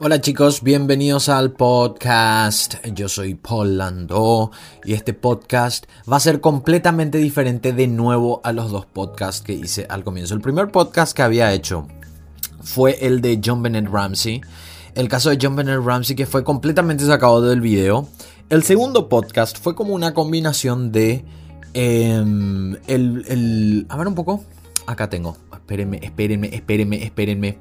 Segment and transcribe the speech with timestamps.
[0.00, 2.74] Hola chicos, bienvenidos al podcast.
[2.94, 4.50] Yo soy Paul Landó
[4.84, 9.52] y este podcast va a ser completamente diferente de nuevo a los dos podcasts que
[9.52, 10.34] hice al comienzo.
[10.34, 11.86] El primer podcast que había hecho
[12.60, 14.40] fue el de John Bennett Ramsey.
[14.94, 18.08] El caso de John Bennett Ramsey que fue completamente sacado del video.
[18.50, 21.24] El segundo podcast fue como una combinación de...
[21.72, 23.86] Em, el, el...
[23.88, 24.44] A ver un poco.
[24.86, 25.36] Acá tengo.
[25.52, 27.58] Espérenme, espérenme, espérenme, espérenme.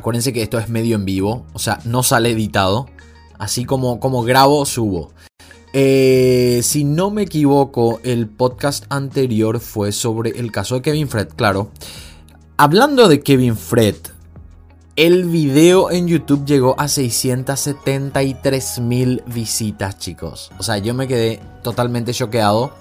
[0.00, 2.86] Acuérdense que esto es medio en vivo, o sea, no sale editado.
[3.36, 5.12] Así como, como grabo, subo.
[5.74, 11.28] Eh, si no me equivoco, el podcast anterior fue sobre el caso de Kevin Fred,
[11.36, 11.70] claro.
[12.56, 13.96] Hablando de Kevin Fred,
[14.96, 20.50] el video en YouTube llegó a 673 mil visitas, chicos.
[20.58, 22.72] O sea, yo me quedé totalmente choqueado.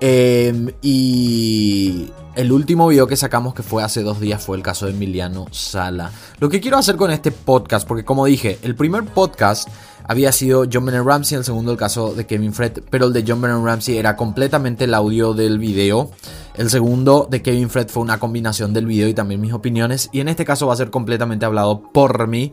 [0.00, 4.86] Em, y el último video que sacamos, que fue hace dos días, fue el caso
[4.86, 6.12] de Emiliano Sala.
[6.38, 9.68] Lo que quiero hacer con este podcast, porque como dije, el primer podcast
[10.04, 13.24] había sido John Bennett Ramsey, el segundo el caso de Kevin Fred, pero el de
[13.26, 16.10] John Bennett Ramsey era completamente el audio del video.
[16.54, 20.10] El segundo de Kevin Fred fue una combinación del video y también mis opiniones.
[20.12, 22.52] Y en este caso va a ser completamente hablado por mí.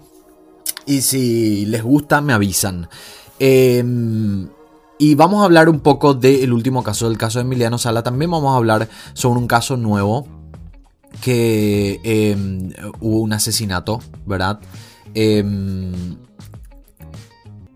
[0.85, 2.87] Y si les gusta, me avisan.
[3.37, 3.83] Eh,
[5.03, 8.03] y vamos a hablar un poco del último caso, del caso de Emiliano Sala.
[8.03, 10.25] También vamos a hablar sobre un caso nuevo
[11.19, 14.61] que em, hubo un asesinato, ¿verdad?
[15.13, 16.15] Em,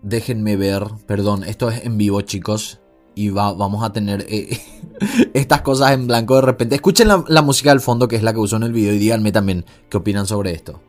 [0.02, 2.80] déjenme ver, perdón, esto es en vivo chicos.
[3.14, 4.58] Y vamos a tener eh,
[5.34, 6.76] estas cosas en blanco de repente.
[6.76, 8.98] Escuchen la, la música del fondo que es la que usó en el video y
[8.98, 10.80] díganme también qué opinan sobre esto.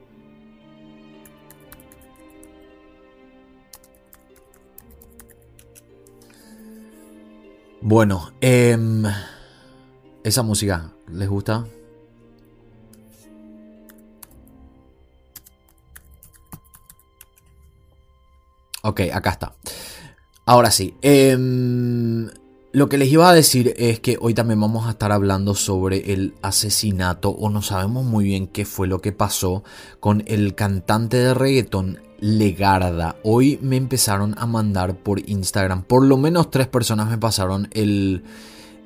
[7.82, 9.04] Bueno, em,
[10.24, 11.66] esa música, ¿les gusta?
[18.84, 19.54] Ok, acá está.
[20.46, 20.94] Ahora sí.
[21.02, 22.30] Em,
[22.74, 26.12] lo que les iba a decir es que hoy también vamos a estar hablando sobre
[26.12, 29.64] el asesinato o no sabemos muy bien qué fue lo que pasó
[30.02, 33.16] con el cantante de reggaeton Legarda.
[33.24, 37.70] Hoy me empezaron a mandar por Instagram, por lo menos tres personas me pasaron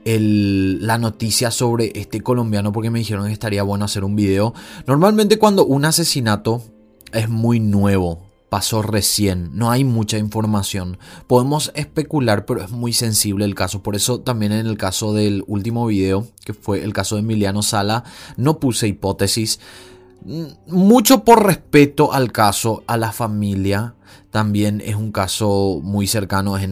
[0.06, 4.54] la noticia sobre este colombiano porque me dijeron que estaría bueno hacer un video.
[4.86, 6.62] Normalmente cuando un asesinato
[7.12, 11.00] es muy nuevo, pasó recién, no hay mucha información.
[11.26, 13.82] Podemos especular, pero es muy sensible el caso.
[13.82, 17.64] Por eso también en el caso del último video, que fue el caso de Emiliano
[17.64, 18.04] Sala,
[18.38, 19.60] no puse hipótesis.
[20.68, 23.96] Mucho por respeto al caso, a la familia.
[24.32, 26.68] También es un caso muy cercano, es,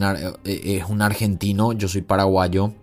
[0.45, 2.73] eh, un argentino, yo soy paraguayo.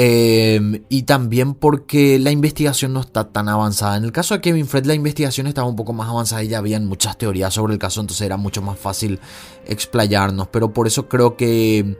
[0.00, 3.96] Em, y también porque la investigación no está tan avanzada.
[3.96, 6.58] En el caso de Kevin Fred la investigación estaba un poco más avanzada y ya
[6.58, 9.18] habían muchas teorías sobre el caso, entonces era mucho más fácil
[9.66, 10.46] explayarnos.
[10.48, 11.96] Pero por eso creo que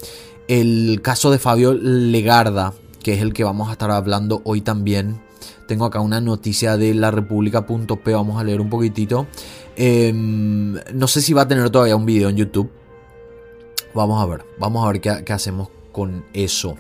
[0.47, 5.21] el caso de Fabio Legarda, que es el que vamos a estar hablando hoy también,
[5.69, 9.29] tengo acá una noticia de la república.p, vamos a leer un poquitito.
[9.77, 12.73] Em, no sé si va a tener todavía un video en YouTube.
[13.95, 16.77] Vamos a ver, vamos a ver qué, qué hacemos con eso.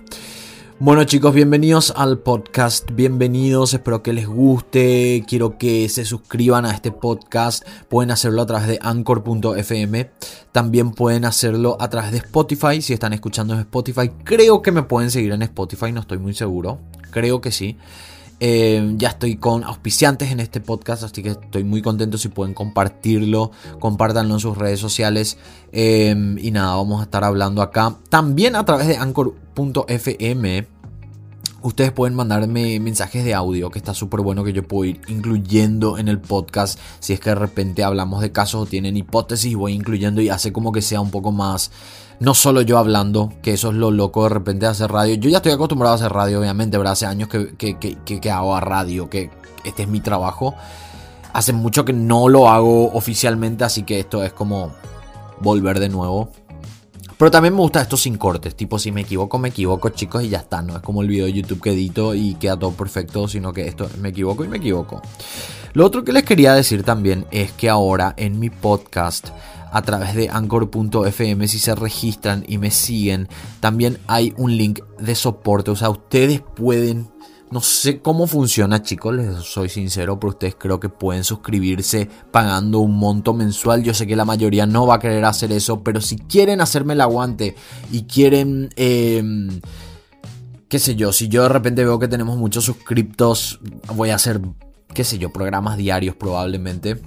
[0.80, 6.70] Bueno chicos, bienvenidos al podcast, bienvenidos, espero que les guste, quiero que se suscriban a
[6.70, 10.10] este podcast, pueden hacerlo a través de anchor.fm,
[10.52, 14.84] también pueden hacerlo a través de Spotify, si están escuchando en Spotify, creo que me
[14.84, 16.78] pueden seguir en Spotify, no estoy muy seguro,
[17.10, 17.76] creo que sí.
[18.40, 22.54] Eh, ya estoy con auspiciantes en este podcast, así que estoy muy contento si pueden
[22.54, 23.50] compartirlo,
[23.80, 25.38] compártanlo en sus redes sociales.
[25.72, 27.96] Eh, y nada, vamos a estar hablando acá.
[28.08, 30.66] También a través de anchor.fm.
[31.60, 35.98] Ustedes pueden mandarme mensajes de audio, que está súper bueno que yo puedo ir incluyendo
[35.98, 36.78] en el podcast.
[37.00, 40.52] Si es que de repente hablamos de casos o tienen hipótesis, voy incluyendo y hace
[40.52, 41.72] como que sea un poco más
[42.20, 45.14] no solo yo hablando, que eso es lo loco de repente de hacer radio.
[45.14, 46.94] Yo ya estoy acostumbrado a hacer radio, obviamente, ¿verdad?
[46.94, 49.30] Hace años que, que, hago a radio, que
[49.64, 50.54] este es mi trabajo.
[51.32, 54.72] Hace mucho que no lo hago oficialmente, así que esto es como
[55.40, 56.30] volver de nuevo.
[57.16, 60.28] Pero también me gusta esto sin cortes, tipo si me equivoco, me equivoco chicos y
[60.28, 63.26] ya está, no es como el video de YouTube que edito y queda todo perfecto,
[63.26, 65.02] sino que esto me equivoco y me equivoco.
[65.72, 69.30] Lo otro que les quería decir también es que ahora en mi podcast
[69.72, 73.28] a través de anchor.fm si se registran y me siguen.
[73.60, 77.08] También hay un link de soporte, o sea, ustedes pueden
[77.50, 82.80] no sé cómo funciona, chicos, les soy sincero, pero ustedes creo que pueden suscribirse pagando
[82.80, 83.82] un monto mensual.
[83.82, 86.92] Yo sé que la mayoría no va a querer hacer eso, pero si quieren hacerme
[86.92, 87.54] el aguante
[87.90, 89.60] y quieren, em,
[90.68, 93.60] qué sé yo, si yo de repente veo que tenemos muchos suscriptos,
[93.94, 94.40] voy a hacer,
[94.94, 97.00] qué sé yo, programas diarios probablemente.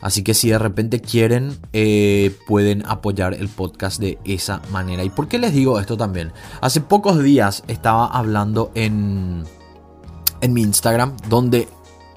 [0.00, 5.02] Así que si de repente quieren, eh, pueden apoyar el podcast de esa manera.
[5.02, 6.32] ¿Y por qué les digo esto también?
[6.60, 9.44] Hace pocos días estaba hablando en,
[10.40, 11.68] en mi Instagram, donde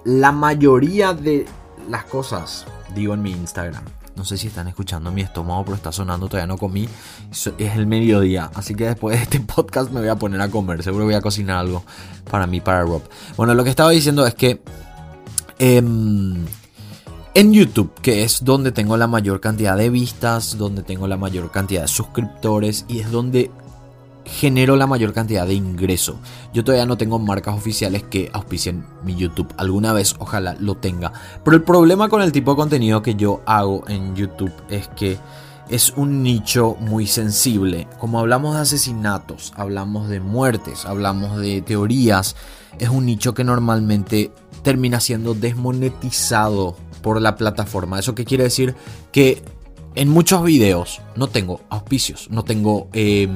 [0.04, 1.46] la mayoría de
[1.90, 2.66] las cosas,
[2.96, 3.84] digo en mi Instagram,
[4.16, 6.88] no sé si están escuchando mi estómago, pero está sonando, todavía no comí.
[7.32, 10.84] Es el mediodía, así que después de este podcast me voy a poner a comer.
[10.84, 11.84] Seguro voy a cocinar algo
[12.30, 13.02] para mí, para Rob.
[13.38, 14.62] Bueno, lo que estaba diciendo es que
[15.62, 16.46] em,
[17.36, 21.52] en YouTube, que es donde tengo la mayor cantidad de vistas, donde tengo la mayor
[21.52, 23.52] cantidad de suscriptores y es donde
[24.26, 26.20] genero la mayor cantidad de ingreso.
[26.54, 29.54] Yo todavía no tengo marcas oficiales que auspicien mi YouTube.
[29.58, 31.14] Alguna vez ojalá lo tenga.
[31.44, 35.18] Pero el problema con el tipo de contenido que yo hago en YouTube es que
[35.70, 37.88] es un nicho muy sensible.
[38.00, 42.36] Como hablamos de asesinatos, hablamos de muertes, hablamos de teorías,
[42.78, 44.32] es un nicho que normalmente
[44.64, 48.00] termina siendo desmonetizado por la plataforma.
[48.00, 48.76] ¿Eso qué quiere decir?
[49.12, 49.42] Que
[49.96, 53.28] en muchos videos no tengo auspicios, no tengo eh,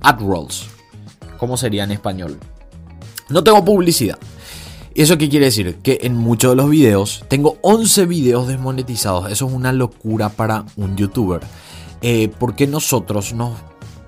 [0.00, 0.66] ad rolls.
[1.38, 2.38] ¿Cómo sería en español?
[3.28, 4.18] No tengo publicidad.
[4.94, 5.76] ¿Y eso qué quiere decir?
[5.82, 9.30] Que en muchos de los videos tengo 11 videos desmonetizados.
[9.30, 11.40] Eso es una locura para un youtuber.
[12.00, 13.52] Eh, porque nosotros nos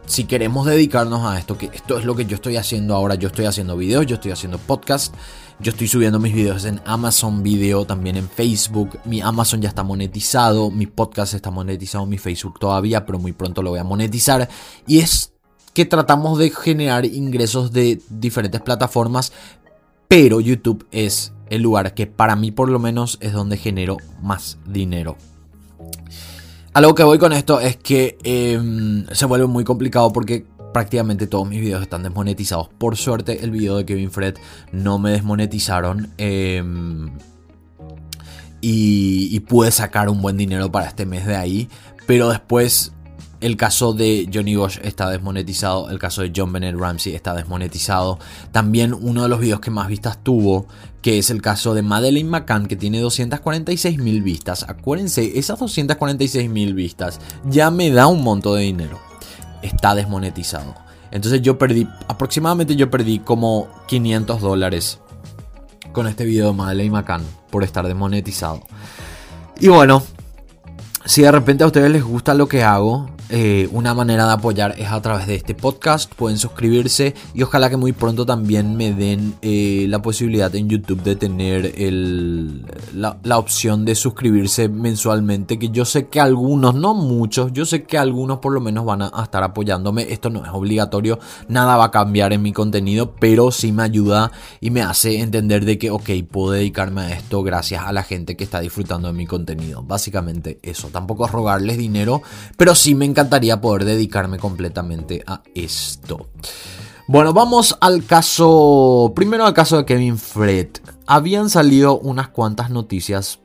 [0.09, 3.29] si queremos dedicarnos a esto, que esto es lo que yo estoy haciendo ahora, yo
[3.29, 5.15] estoy haciendo videos, yo estoy haciendo podcast,
[5.61, 9.83] yo estoy subiendo mis videos en Amazon Video, también en Facebook, mi Amazon ya está
[9.83, 14.49] monetizado, mi podcast está monetizado, mi Facebook todavía, pero muy pronto lo voy a monetizar
[14.87, 15.33] y es
[15.75, 19.33] que tratamos de generar ingresos de diferentes plataformas,
[20.07, 24.59] pero YouTube es el lugar que para mí por lo menos es donde genero más
[24.65, 25.17] dinero.
[26.73, 31.27] A lo que voy con esto es que em, se vuelve muy complicado porque prácticamente
[31.27, 32.69] todos mis videos están desmonetizados.
[32.69, 34.37] Por suerte el video de Kevin Fred
[34.73, 36.11] no me desmonetizaron.
[36.19, 37.11] Em,
[38.61, 41.69] y, y pude sacar un buen dinero para este mes de ahí.
[42.07, 42.93] Pero después
[43.41, 45.91] el caso de Johnny Bosch está desmonetizado.
[45.91, 48.19] El caso de John Bennett Ramsey está desmonetizado.
[48.51, 50.67] También uno de los videos que más vistas tuvo,
[51.03, 54.65] que es el caso de Madeleine McCann, que tiene 246 mil vistas.
[54.69, 59.08] Acuérdense, esas 246 mil vistas ya me da un monto de dinero.
[59.63, 60.75] Está desmonetizado.
[61.11, 64.99] Entonces yo perdí, aproximadamente yo perdí como 500 dólares
[65.93, 68.63] con este video de Madeleine McCann por estar desmonetizado.
[69.59, 70.03] Y bueno,
[71.05, 74.75] si de repente a ustedes les gusta lo que hago, eh, una manera de apoyar
[74.79, 76.13] es a través de este podcast.
[76.15, 81.03] Pueden suscribirse y ojalá que muy pronto también me den eh, la posibilidad en YouTube
[81.03, 81.75] de tener
[82.95, 85.59] la, opción de suscribirse mensualmente.
[85.59, 89.03] Que yo sé que algunos, no muchos, yo sé que algunos por lo menos van
[89.03, 90.11] a, estar apoyándome.
[90.11, 94.33] Esto no es obligatorio, nada va a cambiar en mi contenido, pero sí me ayuda
[94.61, 98.37] y me hace entender de que, ok, puedo dedicarme a esto gracias a la gente
[98.37, 99.83] que está disfrutando de mi contenido.
[99.83, 100.89] Básicamente eso.
[100.89, 102.23] Tampoco es rogarles dinero,
[102.57, 106.29] pero sí me encanta encantaría poder dedicarme completamente a esto.
[107.09, 109.13] Bueno, vamos al caso.
[109.17, 110.69] Primero al caso de Kevin Fred.
[111.05, 113.41] Habían salido unas cuantas noticias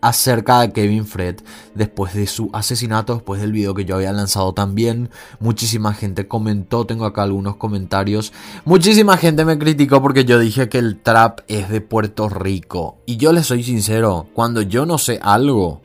[0.00, 1.40] acerca de Kevin Fred
[1.74, 5.10] después de su asesinato, después del video que yo había lanzado también.
[5.38, 8.32] Muchísima gente comentó, tengo acá algunos comentarios.
[8.64, 12.96] Muchísima gente me criticó porque yo dije que el trap es de Puerto Rico.
[13.04, 15.82] Y yo les soy sincero, cuando yo no sé algo,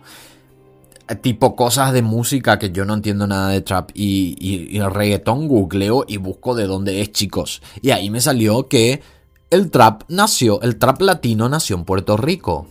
[1.22, 6.06] tipo cosas de música que yo no entiendo nada de trap y, el reggaetón googleo
[6.08, 7.62] y busco de dónde es chicos.
[7.82, 9.01] Y ahí me salió que
[9.50, 12.68] el trap nació, el trap latino nació en Puerto Rico.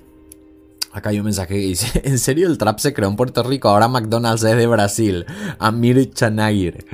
[0.93, 3.69] Acá hay un mensaje que dice, ¿en serio el trap se creó en Puerto Rico?
[3.69, 5.27] Ahora McDonald's es de Brasil.
[5.59, 6.87] Amir Chanagir.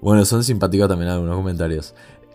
[0.00, 1.94] Bueno, son simpáticos también algunos comentarios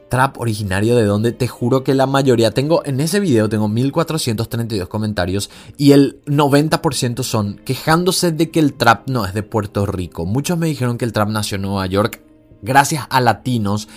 [0.09, 4.89] trap originario de donde te juro que la mayoría, tengo en ese video tengo 1432
[4.89, 10.25] comentarios y el 90% son quejándose de que el trap no es de Puerto Rico.
[10.25, 12.21] Muchos me dijeron que el trap nació en Nueva York
[12.61, 13.87] gracias a latinos,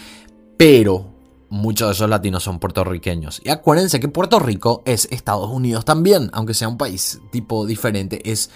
[0.56, 1.12] pero
[1.48, 3.40] muchos de esos latinos son puertorriqueños.
[3.44, 8.30] Y acuérdense que Puerto Rico es Estados Unidos también, aunque sea un país tipo diferente,
[8.30, 8.50] es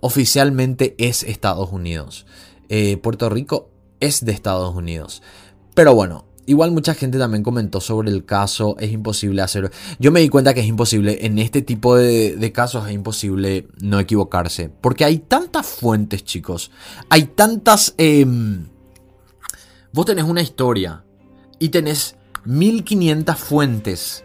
[0.00, 2.26] oficialmente es Estados Unidos.
[2.68, 3.68] Eh, Puerto Rico
[4.00, 5.22] es de Estados Unidos.
[5.74, 9.70] Pero bueno, Igual mucha gente también comentó sobre el caso, es imposible hacer...
[10.00, 14.00] Yo me di cuenta que es imposible, en este tipo de, casos es imposible no
[14.00, 14.68] equivocarse.
[14.68, 16.72] Porque hay tantas fuentes, chicos.
[17.08, 17.94] Hay tantas...
[17.98, 18.66] Em,
[19.92, 21.04] vos tenés una historia
[21.60, 24.24] y tenés 1500 fuentes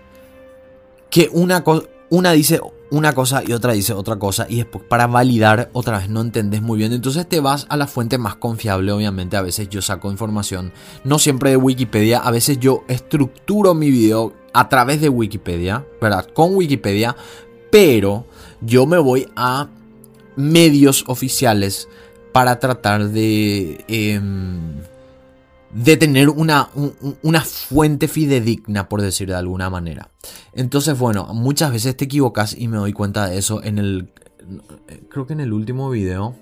[1.12, 1.63] que una,
[2.10, 2.60] una dice
[2.96, 6.62] una cosa y otra dice otra cosa y después para validar otra vez no entendés
[6.62, 6.94] muy bien.
[6.94, 10.72] Entonces te vas a la fuente más confiable, obviamente a veces yo saco información,
[11.04, 16.25] no siempre de Wikipedia, a veces yo estructuro mi video a través de Wikipedia, ¿verdad?
[16.34, 17.18] Con Wikipedia,
[17.70, 18.25] pero
[18.62, 19.68] yo me voy a
[20.38, 21.90] medios oficiales
[22.32, 24.80] para tratar de, em,
[25.75, 26.70] de tener una,
[27.22, 30.10] una fuente fidedigna, por decir de alguna manera.
[30.53, 34.10] Entonces, bueno, muchas veces te equivocas y me doy cuenta de eso en el...
[35.10, 36.34] Creo que en el último video...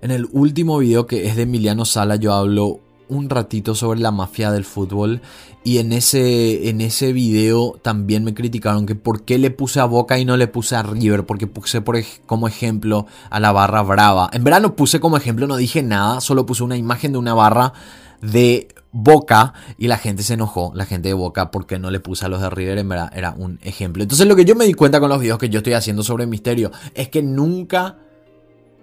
[0.00, 4.12] En el último video que es de Emiliano Sala yo hablo un ratito sobre la
[4.12, 5.20] mafia del fútbol
[5.64, 9.84] y en ese, en ese video también me criticaron que por qué le puse a
[9.84, 11.82] Boca y no le puse a River, porque puse
[12.26, 14.28] como ejemplo a la barra brava.
[14.32, 17.34] En verdad no puse como ejemplo, no dije nada, solo puse una imagen de una
[17.34, 17.72] barra
[18.20, 22.26] de Boca y la gente se enojó, la gente de Boca, porque no le puse
[22.26, 24.02] a los de River, en verdad era un ejemplo.
[24.02, 26.26] Entonces lo que yo me di cuenta con los videos que yo estoy haciendo sobre
[26.26, 27.98] Misterio es que nunca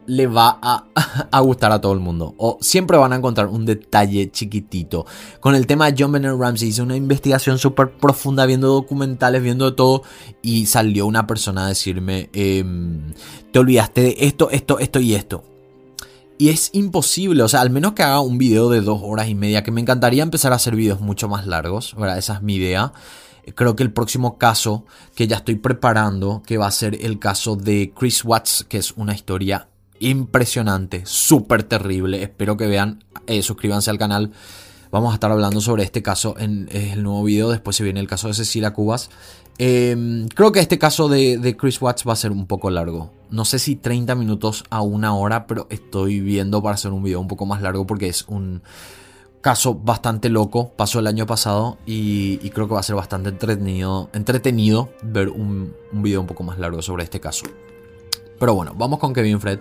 [0.09, 0.59] le va
[1.31, 2.33] a, gustar a todo el mundo.
[2.37, 5.05] O siempre van a encontrar un detalle chiquitito.
[5.39, 9.75] Con el tema de John Bennett Ramsey hice una investigación súper profunda viendo documentales, viendo
[9.75, 10.03] todo.
[10.41, 13.13] Y salió una persona a decirme, em,
[13.51, 15.43] te olvidaste de esto, esto, esto y esto.
[16.37, 19.35] Y es imposible, o sea, al menos que haga un video de dos horas y
[19.35, 22.17] media, que me encantaría empezar a hacer videos mucho más largos, ¿verdad?
[22.17, 22.93] Esa es mi idea.
[23.55, 24.85] Creo que el próximo caso
[25.15, 28.93] que ya estoy preparando, que va a ser el caso de Chris Watts, que es
[28.95, 29.68] una historia
[29.99, 32.23] impresionante, súper terrible.
[32.23, 34.31] Espero que vean, eh, suscríbanse al canal.
[34.91, 37.49] Vamos a estar hablando sobre este caso en, el nuevo video.
[37.51, 39.09] Después se viene el caso de Cecilia Cubas.
[39.59, 43.11] Em, creo que este caso de, Chris Watts va a ser un poco largo.
[43.29, 47.19] No sé si 30 minutos a una hora, pero estoy viendo para hacer un video
[47.19, 48.63] un poco más largo porque es un
[49.41, 50.71] caso bastante loco.
[50.75, 56.21] Pasó el año pasado y, creo que va a ser bastante entretenido, ver un video
[56.21, 57.45] un poco más largo sobre este caso.
[58.39, 59.59] Pero bueno, vamos con Kevin Fred.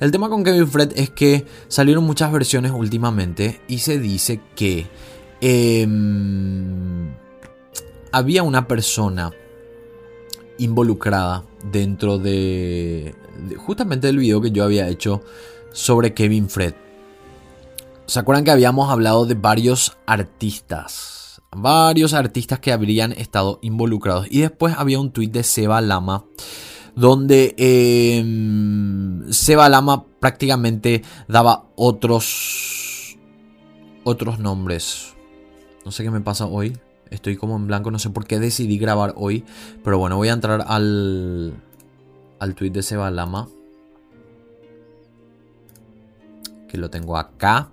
[0.00, 4.86] El tema con Kevin Fred es que salieron muchas versiones últimamente y se dice que
[5.40, 7.14] em,
[8.12, 9.32] había una persona
[10.58, 13.14] involucrada dentro de,
[13.56, 15.22] justamente del video que yo había hecho
[15.72, 16.74] sobre Kevin Fred.
[18.06, 21.40] ¿Se acuerdan que habíamos hablado de varios artistas?
[21.56, 24.26] Varios artistas que habrían estado involucrados.
[24.30, 26.24] Y después había un tweet de Seba Lama
[26.98, 33.16] donde em, Seba Lama prácticamente daba otros
[34.02, 35.14] otros nombres.
[35.84, 36.76] No sé qué me pasa hoy.
[37.10, 39.44] Estoy como en blanco, no sé por qué decidí grabar hoy,
[39.84, 41.54] pero bueno, voy a entrar al
[42.40, 43.48] al tweet de Seba Lama.
[46.68, 47.70] Que lo tengo acá.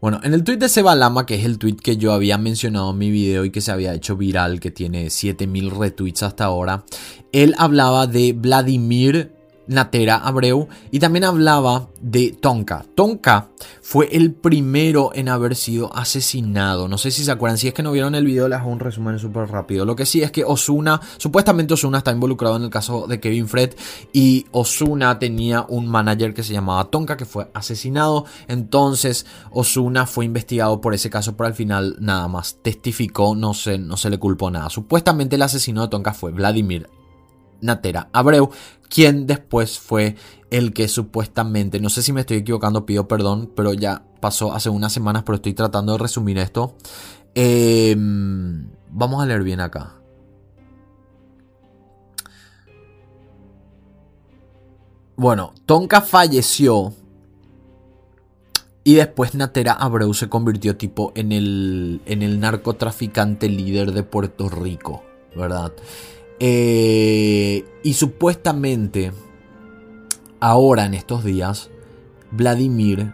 [0.00, 2.92] Bueno, en el tweet de Seba Lama, que es el tweet que yo había mencionado
[2.92, 6.84] en mi video y que se había hecho viral, que tiene 7000 retweets hasta ahora,
[7.32, 9.32] él hablaba de Vladimir
[9.70, 12.84] Natera Abreu y también hablaba de Tonka.
[12.96, 13.50] Tonka
[13.80, 16.88] fue el primero en haber sido asesinado.
[16.88, 18.80] No sé si se acuerdan, si es que no vieron el video les hago un
[18.80, 19.84] resumen súper rápido.
[19.84, 23.46] Lo que sí es que Osuna, supuestamente Osuna está involucrado en el caso de Kevin
[23.46, 23.74] Fred
[24.12, 28.24] y Osuna tenía un manager que se llamaba Tonka que fue asesinado.
[28.48, 33.78] Entonces Osuna fue investigado por ese caso, pero al final nada más testificó, no se,
[33.78, 34.68] no se le culpó nada.
[34.68, 36.88] Supuestamente el asesino de Tonka fue Vladimir
[37.60, 38.50] Natera Abreu,
[38.88, 40.16] quien después fue
[40.50, 44.68] el que supuestamente, no sé si me estoy equivocando, pido perdón, pero ya pasó hace
[44.68, 46.76] unas semanas, pero estoy tratando de resumir esto.
[47.34, 49.96] Em, vamos a leer bien acá.
[55.16, 56.94] Bueno, Tonka falleció
[58.82, 64.48] y después Natera Abreu se convirtió tipo en el, en el narcotraficante líder de Puerto
[64.48, 65.04] Rico,
[65.36, 65.72] ¿verdad?
[66.40, 69.12] Eh, y supuestamente,
[70.40, 71.70] ahora en estos días,
[72.30, 73.12] Vladimir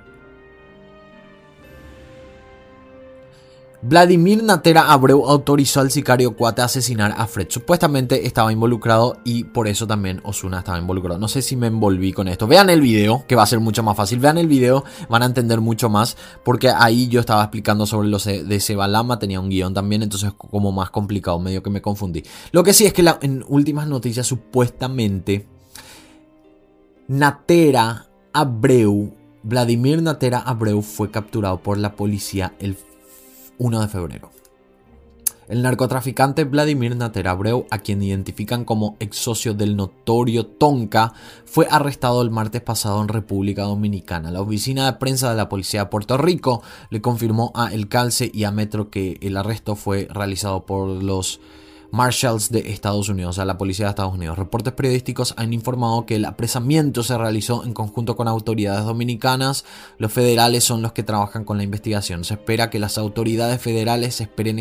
[3.88, 7.46] Vladimir Natera Abreu autorizó al sicario Cuate a asesinar a Fred.
[7.50, 11.20] Supuestamente estaba involucrado y por eso también Osuna estaba involucrado.
[11.20, 12.48] No sé si me envolví con esto.
[12.48, 14.18] Vean el video, que va a ser mucho más fácil.
[14.18, 16.16] Vean el video, van a entender mucho más.
[16.44, 19.20] Porque ahí yo estaba explicando sobre los de Sebalama.
[19.20, 22.24] Tenía un guion también, entonces como más complicado, medio que me confundí.
[22.50, 25.46] Lo que sí es que en últimas noticias, supuestamente,
[27.06, 29.14] Natera Abreu,
[29.44, 32.76] Vladimir Natera Abreu fue capturado por la policía el
[33.58, 34.30] 1 de febrero.
[35.48, 41.12] El narcotraficante Vladimir Naterabreu, a quien identifican como ex socio del notorio Tonka,
[41.44, 44.32] fue arrestado el martes pasado en República Dominicana.
[44.32, 48.28] La oficina de prensa de la Policía de Puerto Rico le confirmó a El Calce
[48.34, 51.38] y a Metro que el arresto fue realizado por los
[51.90, 54.38] Marshals de Estados Unidos, a la policía de Estados Unidos.
[54.38, 59.64] Reportes periodísticos han informado que el apresamiento se realizó en conjunto con autoridades dominicanas.
[59.98, 62.24] Los federales son los que trabajan con la investigación.
[62.24, 64.58] Se espera que las autoridades federales esperen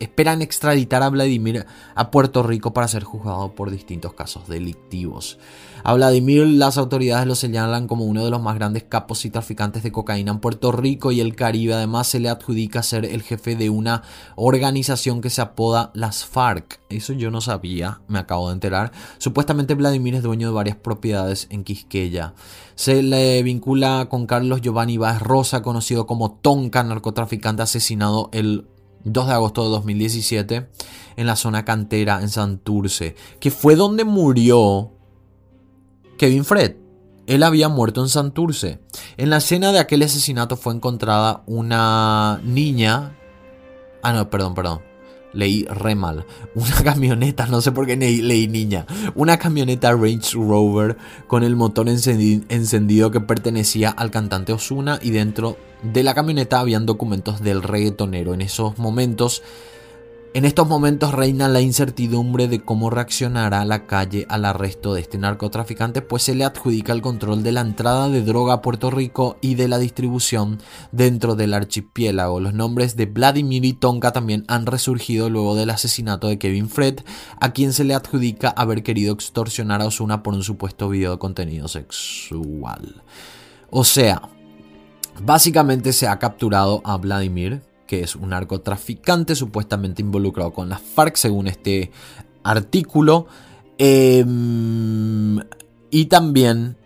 [0.00, 5.38] esperan extraditar a Vladimir a Puerto Rico para ser juzgado por distintos casos delictivos.
[5.84, 9.82] A Vladimir las autoridades lo señalan como uno de los más grandes capos y traficantes
[9.82, 11.74] de cocaína en Puerto Rico y el Caribe.
[11.74, 14.02] Además se le adjudica ser el jefe de una
[14.36, 16.80] organización que se apoda las FARC.
[16.88, 18.92] Eso yo no sabía, me acabo de enterar.
[19.18, 22.34] Supuestamente Vladimir es dueño de varias propiedades en Quisqueya.
[22.76, 28.68] Se le vincula con Carlos Giovanni Vázquez Rosa, conocido como Tonka, narcotraficante asesinado el
[29.04, 30.68] 2 de agosto de 2017
[31.16, 34.92] en la zona cantera en Santurce, que fue donde murió
[36.22, 36.76] Kevin Fred.
[37.26, 38.78] Él había muerto en Santurce.
[39.16, 43.18] En la escena de aquel asesinato fue encontrada una niña.
[44.04, 44.82] Ah, no, perdón, perdón.
[45.32, 46.24] Leí re mal.
[46.54, 48.86] Una camioneta, no sé por qué leí, niña.
[49.16, 55.56] Una camioneta Range Rover con el motor encendido que pertenecía al cantante Osuna y dentro
[55.82, 58.32] de la camioneta habían documentos del reggaetonero.
[58.32, 59.42] En esos momentos
[60.34, 65.18] en estos momentos reina la incertidumbre de cómo reaccionará la calle al arresto de este
[65.18, 69.36] narcotraficante, pues se le adjudica el control de la entrada de droga a Puerto Rico
[69.42, 70.58] y de la distribución
[70.90, 72.40] dentro del archipiélago.
[72.40, 77.00] Los nombres de Vladimir y Tonka también han resurgido luego del asesinato de Kevin Fred,
[77.38, 81.18] a quien se le adjudica haber querido extorsionar a Osuna por un supuesto video de
[81.18, 83.02] contenido sexual.
[83.68, 84.22] O sea,
[85.22, 87.60] básicamente se ha capturado a Vladimir,
[87.92, 91.90] que es un narcotraficante supuestamente involucrado con las FARC, según este
[92.42, 93.26] artículo.
[93.76, 95.38] Em,
[95.90, 96.78] y también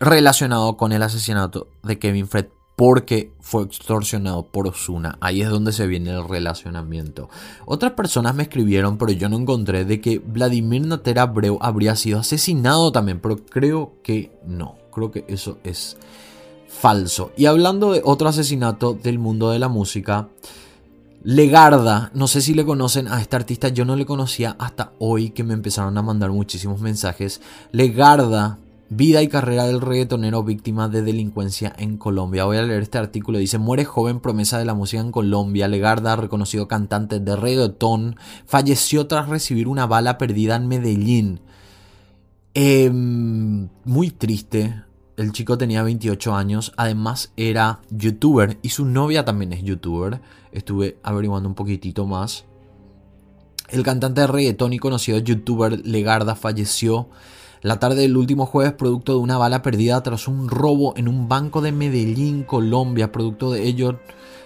[0.00, 5.18] relacionado con el asesinato de Kevin Fred porque fue extorsionado por Osuna.
[5.20, 7.28] Ahí es donde se viene el relacionamiento.
[7.64, 12.18] Otras personas me escribieron, pero yo no encontré de que Vladimir Natera Abreu habría sido
[12.18, 14.78] asesinado también, pero creo que no.
[14.90, 15.96] Creo que eso es
[16.72, 17.32] falso.
[17.36, 20.28] Y hablando de otro asesinato del mundo de la música,
[21.24, 25.30] Legarda, no sé si le conocen a este artista, yo no le conocía hasta hoy
[25.30, 27.40] que me empezaron a mandar muchísimos mensajes.
[27.70, 32.44] Legarda, vida y carrera del reggaetonero víctima de delincuencia en Colombia.
[32.44, 35.68] Voy a leer este artículo, dice, muere joven promesa de la música en Colombia.
[35.68, 41.40] Legarda, reconocido cantante de reggaetón, falleció tras recibir una bala perdida en Medellín.
[42.54, 44.82] Em, muy triste,
[45.16, 50.20] el chico tenía 28 años, además era youtuber y su novia también es youtuber.
[50.52, 52.44] Estuve averiguando un poquitito más.
[53.68, 57.08] El cantante de reggaetón y conocido youtuber Legarda falleció
[57.62, 61.28] la tarde del último jueves producto de una bala perdida tras un robo en un
[61.28, 63.12] banco de Medellín, Colombia.
[63.12, 64.00] Producto de ello,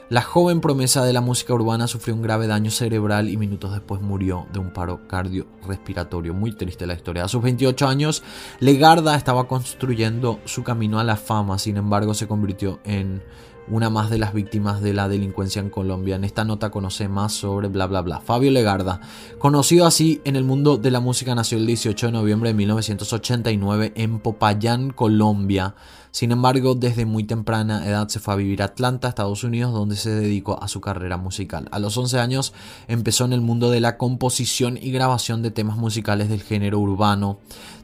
[0.09, 4.01] la joven promesa de la música urbana sufrió un grave daño cerebral y minutos después
[4.01, 6.33] murió de un paro cardiorrespiratorio.
[6.33, 7.25] Muy triste la historia.
[7.25, 8.23] A sus 28 años,
[8.61, 13.21] Legarda estaba construyendo su camino a la fama, sin embargo se convirtió en
[13.69, 16.17] una más de las víctimas de la delincuencia en Colombia.
[16.17, 18.21] En esta nota conoce más sobre bla bla bla.
[18.21, 19.01] Fabio Legarda,
[19.39, 23.93] conocido así en el mundo de la música, nació el 18 de noviembre de 1989
[23.97, 25.75] en Popayán, Colombia.
[26.17, 29.97] Sin embargo, desde muy temprana edad se fue a vivir a Atlanta, Estados Unidos, donde
[29.97, 31.69] se dedicó a su carrera musical.
[31.73, 32.55] A los 11 años
[32.89, 37.39] empezó en el mundo de la composición y grabación de temas musicales del género urbano.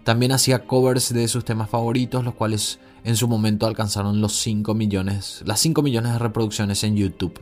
[0.04, 4.74] También hacía covers de sus temas favoritos, los cuales en su momento alcanzaron los 5
[4.74, 7.40] millones, las 5 millones de reproducciones en YouTube.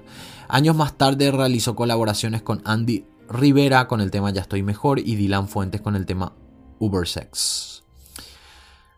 [0.48, 5.14] Años más tarde realizó colaboraciones con Andy Rivera con el tema Ya estoy mejor y
[5.14, 6.32] Dylan Fuentes con el tema
[6.78, 7.84] Uber Sex.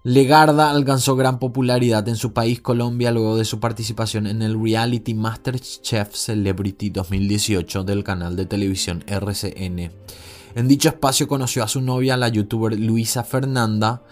[0.05, 5.14] Legarda alcanzó gran popularidad en su país Colombia luego de su participación en el reality
[5.14, 9.92] MasterChef Celebrity 2018 del canal de televisión RCN.
[10.55, 14.03] En dicho espacio conoció a su novia, la youtuber Luisa Fernanda.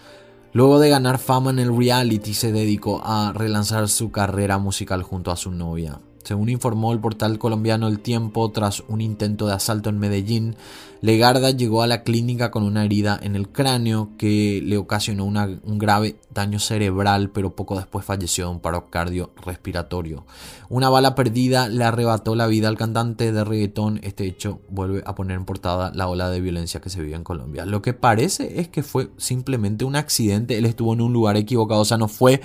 [0.53, 5.31] Luego de ganar fama en el reality se dedicó a relanzar su carrera musical junto
[5.31, 6.01] a su novia.
[6.23, 10.55] Según informó el portal colombiano El Tiempo, tras un intento de asalto en Medellín,
[11.01, 15.79] Legarda llegó a la clínica con una herida en el cráneo que le ocasionó un
[15.79, 20.25] grave daño cerebral, pero poco después falleció de un paro cardiorrespiratorio.
[20.69, 23.99] Una bala perdida le arrebató la vida al cantante de reggaetón.
[24.03, 27.23] Este hecho vuelve a poner en portada la ola de violencia que se vive en
[27.23, 27.65] Colombia.
[27.65, 30.59] Lo que parece es que fue simplemente un accidente.
[30.59, 32.41] Él estuvo en un lugar equivocado, o sea, no fue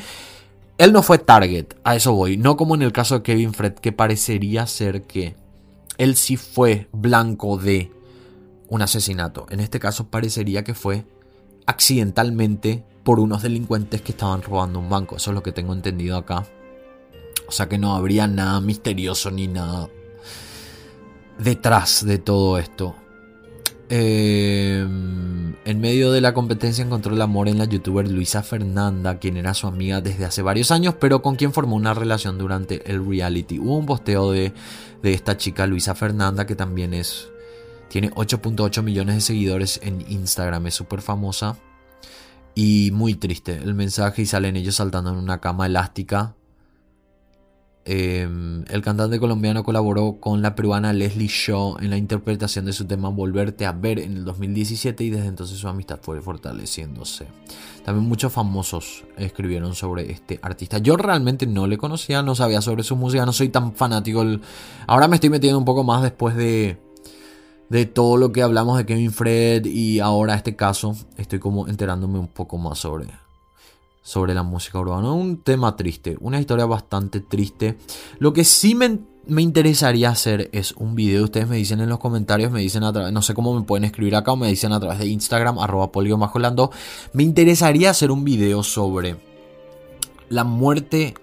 [0.78, 2.36] él no fue target, a eso voy.
[2.36, 5.36] No como en el caso de Kevin Fred, que parecería ser que
[5.96, 7.90] él sí fue blanco de
[8.68, 9.46] un asesinato.
[9.50, 11.06] En este caso parecería que fue
[11.66, 15.16] accidentalmente por unos delincuentes que estaban robando un banco.
[15.16, 16.46] Eso es lo que tengo entendido acá.
[17.48, 19.88] O sea que no habría nada misterioso ni nada
[21.38, 22.96] detrás de todo esto.
[23.88, 29.36] Em, en medio de la competencia encontró el amor en la youtuber Luisa Fernanda, quien
[29.36, 33.06] era su amiga desde hace varios años, pero con quien formó una relación durante el
[33.06, 33.58] reality.
[33.58, 34.52] Hubo un posteo de,
[35.02, 37.28] de esta chica Luisa Fernanda, que también es.
[37.88, 41.56] Tiene 8.8 millones de seguidores en Instagram, es súper famosa.
[42.56, 46.34] Y muy triste el mensaje y salen ellos saltando en una cama elástica
[47.88, 52.84] Em, el cantante colombiano colaboró con la peruana Leslie Shaw en la interpretación de su
[52.84, 57.28] tema Volverte a ver en el 2017 y desde entonces su amistad fue fortaleciéndose.
[57.84, 60.78] También muchos famosos escribieron sobre este artista.
[60.78, 64.24] Yo realmente no le conocía, no sabía sobre su música, no soy tan fanático.
[64.88, 66.78] Ahora me estoy metiendo un poco más después de,
[67.68, 70.96] de todo lo que hablamos de Kevin Fred y ahora este caso.
[71.16, 73.06] Estoy como enterándome un poco más sobre,
[74.06, 75.10] sobre la música urbana.
[75.10, 77.76] Un tema triste, una historia bastante triste.
[78.20, 79.00] Lo que sí me,
[79.42, 81.24] interesaría hacer es un video.
[81.24, 83.82] Ustedes me dicen en los comentarios, me dicen a través, no sé cómo me pueden
[83.82, 85.90] escribir acá o me dicen a través de Instagram, arroba
[87.14, 89.16] Me interesaría hacer un video sobre
[90.28, 91.14] la muerte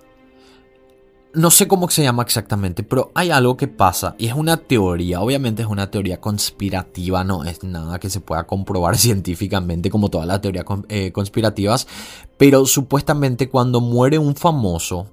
[1.34, 5.22] no sé cómo se llama exactamente, pero hay algo que pasa y es una teoría,
[5.22, 10.28] obviamente es una teoría conspirativa, no es nada que se pueda comprobar científicamente como todas
[10.28, 11.88] las teorías eh, conspirativas,
[12.38, 15.08] pero supuestamente cuando muere un famoso,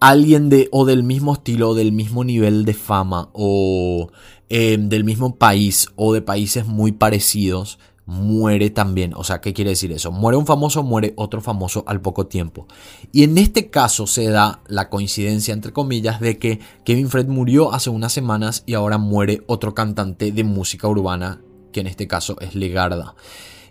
[0.00, 4.10] alguien de o del mismo estilo, o del mismo nivel de fama o
[4.48, 7.78] eh, del mismo país o de países muy parecidos,
[8.10, 9.14] muere también.
[9.14, 10.10] O sea, ¿qué quiere decir eso?
[10.10, 12.66] Muere un famoso, muere otro famoso al poco tiempo.
[13.12, 17.72] Y en este caso se da la coincidencia, entre comillas, de que Kevin Fred murió
[17.72, 21.40] hace unas semanas y ahora muere otro cantante de música urbana,
[21.72, 23.14] que en este caso es Legarda.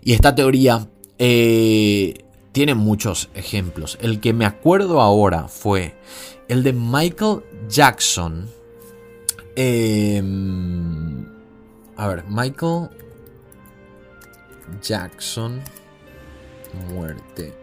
[0.02, 3.98] Y esta teoría eh, tiene muchos ejemplos.
[4.00, 5.94] El que me acuerdo ahora fue
[6.48, 8.48] el de Michael Jackson.
[9.54, 11.26] Em,
[11.96, 12.88] a ver, Michael
[14.80, 15.60] Jackson,
[16.92, 17.54] muerte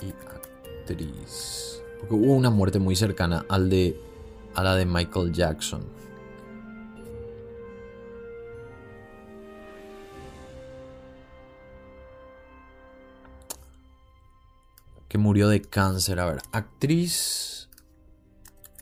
[0.00, 1.82] y actriz.
[2.00, 4.00] Porque hubo una muerte muy cercana al de,
[4.54, 5.84] a la de Michael Jackson.
[15.08, 16.18] Que murió de cáncer.
[16.20, 17.68] A ver, actriz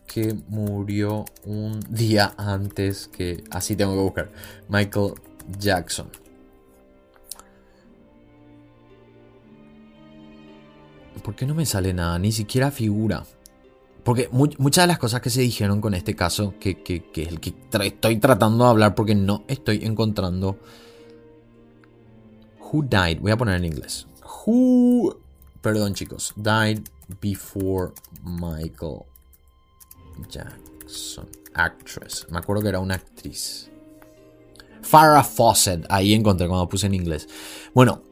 [0.07, 3.45] que murió un día antes que...
[3.51, 4.33] Así tengo que buscar.
[4.69, 5.15] Michael
[5.59, 6.11] Jackson.
[11.21, 12.19] ¿Por qué no me sale nada?
[12.19, 13.25] Ni siquiera figura.
[14.05, 16.83] Porque muchas de las cosas que se dijeron con este caso, que,
[17.15, 17.55] es el que
[17.85, 20.59] estoy tratando de hablar porque no estoy encontrando.
[22.61, 23.21] Who died?
[23.21, 24.07] Voy a poner en inglés.
[24.47, 25.19] Who.
[25.61, 26.33] Perdón, chicos.
[26.37, 26.81] Died
[27.21, 29.03] before Michael
[30.29, 31.29] Jackson.
[31.55, 32.27] Actress.
[32.31, 33.69] Me acuerdo que era una actriz.
[34.83, 35.85] Farrah Fawcett.
[35.91, 37.29] Ahí encontré cuando puse en inglés.
[37.75, 38.03] Bueno,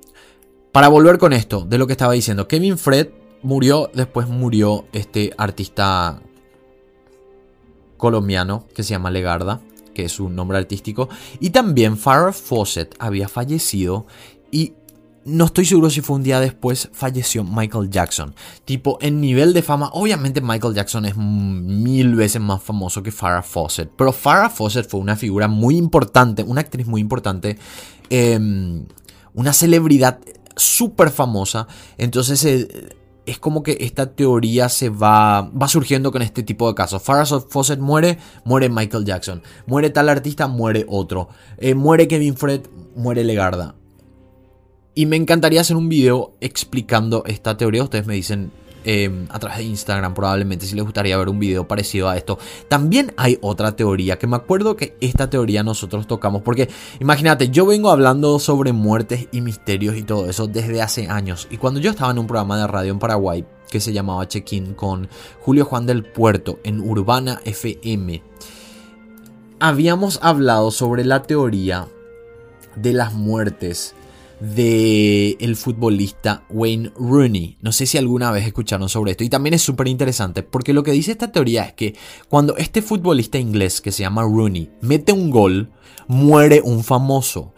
[0.72, 3.08] para volver con esto, de lo que estaba diciendo, Kevin Fred
[3.42, 6.20] murió, después murió este artista
[7.96, 9.60] colombiano que se llama Legarda,
[9.94, 11.08] que es su nombre artístico,
[11.40, 14.06] y también Farrah Fawcett había fallecido
[14.50, 14.74] y
[15.28, 18.34] no estoy seguro si fue un día después falleció Michael Jackson.
[18.64, 23.42] Tipo, en nivel de fama, obviamente Michael Jackson es mil veces más famoso que Farrah
[23.42, 23.90] Fawcett.
[23.94, 27.58] Pero Farrah Fawcett fue una figura muy importante, una actriz muy importante,
[28.08, 28.86] em,
[29.34, 30.18] una celebridad
[30.58, 31.66] súper famosa.
[31.96, 32.68] Entonces eh,
[33.26, 37.02] es como que esta teoría se va, va surgiendo con este tipo de casos.
[37.02, 39.42] Farrah Fawcett muere, muere Michael Jackson.
[39.66, 41.28] Muere tal artista, muere otro.
[41.58, 42.62] Eh, muere Kevin Fred,
[42.96, 43.74] muere Legarda.
[44.94, 47.84] Y me encantaría hacer un video explicando esta teoría.
[47.84, 48.50] Ustedes me dicen
[48.84, 52.38] Em, a través de Instagram probablemente si les gustaría ver un video parecido a esto.
[52.68, 56.68] También hay otra teoría que me acuerdo que esta teoría nosotros tocamos porque
[57.00, 61.56] imagínate, yo vengo hablando sobre muertes y misterios y todo eso desde hace años y
[61.56, 65.08] cuando yo estaba en un programa de radio en Paraguay que se llamaba Check-in con
[65.40, 68.22] Julio Juan del Puerto en Urbana FM,
[69.58, 71.88] habíamos hablado sobre la teoría
[72.76, 73.94] de las muertes
[74.40, 77.58] de el futbolista Wayne Rooney.
[77.60, 80.82] No sé si alguna vez escucharon sobre esto y también es súper interesante porque lo
[80.82, 81.96] que dice esta teoría es que
[82.28, 85.70] cuando este futbolista inglés que se llama Rooney mete un gol,
[86.06, 87.54] muere un famoso.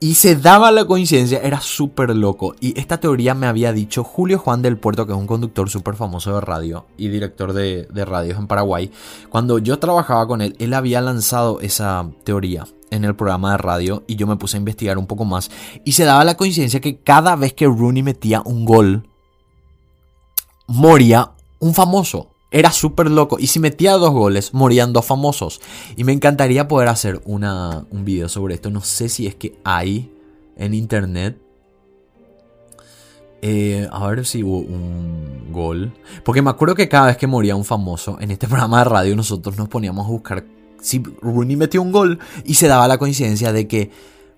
[0.00, 2.56] Y se daba la coincidencia, era súper loco.
[2.58, 5.94] Y esta teoría me había dicho Julio Juan del Puerto, que es un conductor súper
[5.94, 8.90] famoso de radio y director de, de radios en Paraguay.
[9.28, 14.04] Cuando yo trabajaba con él, él había lanzado esa teoría en el programa de radio
[14.06, 15.50] y yo me puse a investigar un poco más.
[15.84, 19.08] Y se daba la coincidencia que cada vez que Rooney metía un gol,
[20.66, 22.28] moría un famoso.
[22.50, 23.38] Era súper loco.
[23.38, 25.60] Y si metía dos goles, morían dos famosos.
[25.96, 28.68] Y me encantaría poder hacer una, un video sobre esto.
[28.70, 30.12] No sé si es que hay
[30.56, 31.40] en internet.
[33.40, 35.94] Eh, a ver si hubo un gol.
[36.24, 39.16] Porque me acuerdo que cada vez que moría un famoso en este programa de radio,
[39.16, 40.44] nosotros nos poníamos a buscar
[40.82, 43.90] si Rooney metió un gol y se daba la coincidencia de que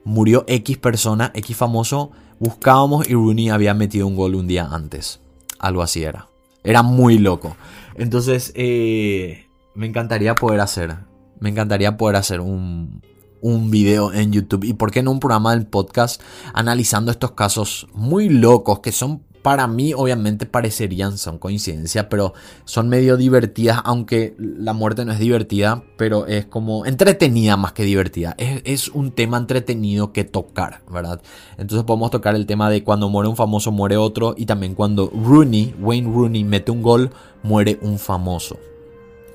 [0.05, 2.13] murió X persona, X famoso.
[2.39, 5.21] Buscábamos y Rooney había metido un gol un día antes.
[5.59, 6.29] Algo así era.
[6.63, 7.57] Era muy loco.
[7.97, 10.97] Entonces, eh, me encantaría poder hacer.
[11.41, 13.03] Me encantaría poder hacer un,
[13.41, 14.65] un video en YouTube.
[14.65, 16.21] Y por qué no un programa del podcast
[16.55, 22.33] analizando estos casos muy locos que son para mí obviamente parecerían, son coincidencias, pero
[22.65, 27.83] son medio divertidas, aunque la muerte no es divertida, pero es como entretenida más que
[27.83, 28.35] divertida.
[28.39, 31.21] Es, un tema entretenido que tocar, ¿verdad?
[31.59, 35.11] Entonces podemos tocar el tema de cuando muere un famoso, muere otro, y también cuando
[35.11, 37.11] Rooney, Wayne Rooney, mete un gol,
[37.43, 38.59] muere un famoso.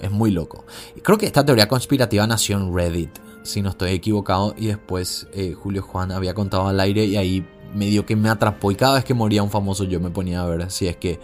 [0.02, 0.66] Es muy loco.
[1.04, 3.12] Creo que esta teoría conspirativa nació en Reddit,
[3.44, 7.46] si no estoy equivocado, y después eh, Julio Juan había contado al aire y ahí
[7.74, 10.46] medio que me atrapó y cada vez que moría un famoso yo me ponía a
[10.46, 11.20] ver si es que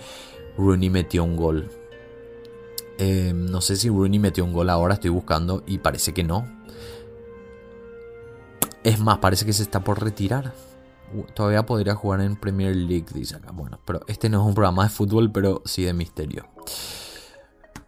[0.58, 1.70] Rooney metió un gol.
[2.98, 6.46] Eh, no sé si Rooney metió un gol ahora, estoy buscando y parece que no.
[8.84, 10.54] Es más, parece que se está por retirar.
[11.34, 13.52] Todavía podría jugar en Premier League, dice acá.
[13.52, 16.48] Bueno, pero este no es un programa de fútbol, pero sí de misterio.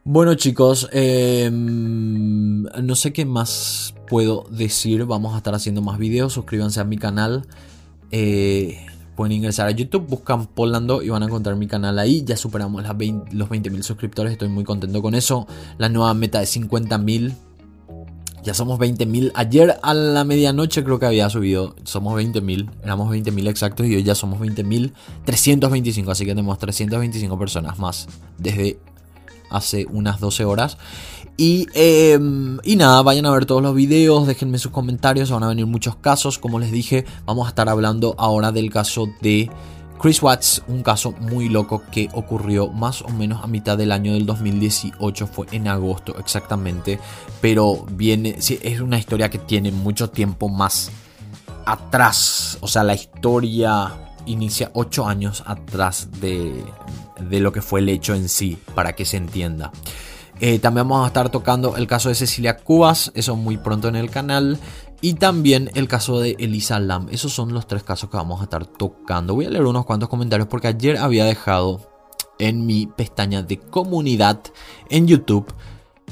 [0.09, 5.05] Bueno chicos, eh, no sé qué más puedo decir.
[5.05, 6.33] Vamos a estar haciendo más videos.
[6.33, 7.45] Suscríbanse a mi canal.
[8.11, 12.23] Eh, pueden ingresar a YouTube, buscan Polando y van a encontrar mi canal ahí.
[12.25, 15.47] Ya superamos los 20.000 suscriptores, estoy muy contento con eso.
[15.77, 17.33] La nueva meta es 50.000.
[18.43, 19.31] Ya somos 20.000.
[19.35, 21.75] Ayer a la medianoche creo que había subido.
[21.83, 22.69] Somos 20.000.
[22.81, 26.11] Éramos 20.000 exactos y hoy ya somos 20.325.
[26.11, 28.79] Así que tenemos 325 personas más desde
[29.49, 30.77] hace unas 12 horas.
[31.39, 35.67] Em, y, nada, vayan a ver todos los videos, déjenme sus comentarios, van a venir
[35.67, 36.39] muchos casos.
[36.39, 39.49] Como les dije, vamos a estar hablando ahora del caso de
[39.99, 44.13] Chris Watts, un caso muy loco que ocurrió más o menos a mitad del año
[44.13, 46.99] del 2018, fue en agosto exactamente,
[47.41, 50.91] pero viene, es una historia que tiene mucho tiempo más
[51.65, 53.91] atrás, o sea, la historia
[54.27, 56.63] inicia 8 años atrás de,
[57.19, 59.71] de lo que fue el hecho en sí, para que se entienda.
[60.39, 63.95] Eh, también vamos a estar tocando el caso de Cecilia Cubas, eso muy pronto en
[63.95, 64.59] el canal.
[64.99, 67.07] Y también el caso de Elisa Lam.
[67.11, 69.35] Esos son los tres casos que vamos a estar tocando.
[69.35, 71.91] Voy a leer unos cuantos comentarios porque ayer había dejado
[72.39, 74.41] en mi pestaña de comunidad
[74.89, 75.53] en YouTube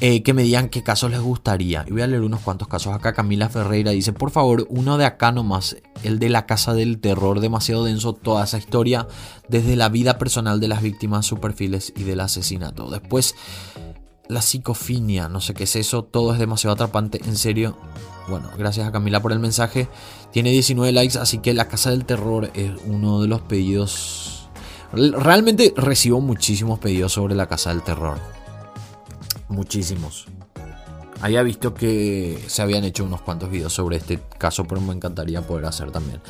[0.02, 1.86] eh, que me digan qué casos les gustaría.
[1.88, 2.94] Y voy a leer unos cuantos casos.
[2.94, 7.00] Acá Camila Ferreira dice, por favor, uno de acá nomás, el de la casa del
[7.00, 9.08] terror, demasiado denso toda esa historia,
[9.48, 12.90] desde la vida personal de las víctimas, su perfiles y del asesinato.
[12.90, 13.36] Después
[14.28, 17.78] la psicofinia, no sé qué es eso, todo es demasiado atrapante, en serio.
[18.28, 19.88] Bueno, gracias a Camila por el mensaje.
[20.32, 24.50] Tiene 19 likes, así que La Casa del Terror es uno de los pedidos.
[24.94, 28.18] Realmente recibo muchísimos pedidos sobre La Casa del Terror.
[29.48, 30.26] Muchísimos.
[31.22, 35.42] Había visto que se habían hecho unos cuantos videos sobre este caso, pero me encantaría
[35.42, 36.22] poder hacer también.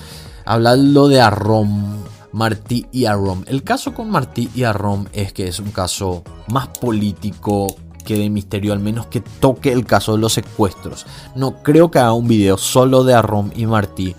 [0.45, 3.43] Hablando de Arrom, Martí y Arrom.
[3.47, 8.29] El caso con Martí y Arrom es que es un caso más político, que de
[8.29, 11.05] misterio, al menos que toque el caso de los secuestros.
[11.35, 14.15] No creo que haga un video solo de Arrom y Martí,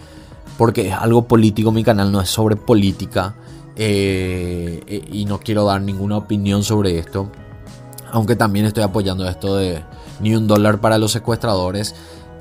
[0.59, 3.35] porque es algo político, mi canal no es sobre política
[3.77, 7.31] eh, eh, y no quiero dar ninguna opinión sobre esto.
[8.11, 9.83] Aunque también estoy apoyando esto de
[10.21, 11.95] ni un dólar para los secuestradores.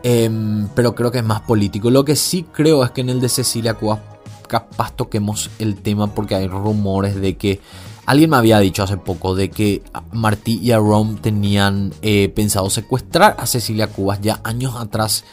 [0.04, 1.90] Em, pero creo que es más político.
[1.90, 4.00] Lo que sí creo es que en el de Cecilia Cuba
[4.48, 7.60] capaz toquemos el tema porque hay rumores de que
[8.06, 13.36] Alguien me había dicho hace poco de que Martí y Arom tenían eh, pensado secuestrar
[13.40, 15.24] a Cecilia Cubas ya años atrás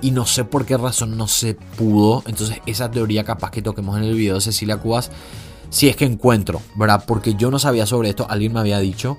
[0.00, 2.22] y no sé por qué razón no se pudo.
[2.26, 5.10] Entonces esa teoría capaz que toquemos en el video de Cecilia Cubas,
[5.68, 7.04] si es que encuentro, ¿verdad?
[7.06, 9.18] Porque yo no sabía sobre esto, alguien me había dicho.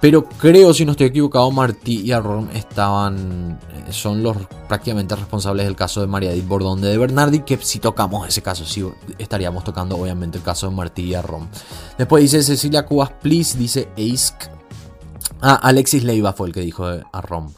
[0.00, 3.58] Pero creo, si no estoy equivocado, Martí y Arrom estaban.
[3.86, 4.36] Eh, son los
[4.66, 7.40] prácticamente responsables del caso de María Edith Bordón de Bernardi.
[7.40, 8.82] Que si tocamos ese caso, sí
[9.18, 11.48] estaríamos tocando, obviamente, el caso de Martí y Arrom.
[11.98, 14.34] Después dice Cecilia Cubas, please, dice Eisk.
[15.42, 17.52] Ah, Alexis Leiva fue el que dijo Arrom.